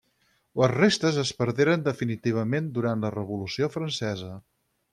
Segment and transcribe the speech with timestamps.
[0.61, 4.35] Les restes es perderen definitivament durant la Revolució francesa.